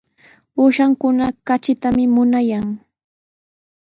Uushakuna 0.61 1.25
katritami 1.47 2.03
munayan. 2.13 2.65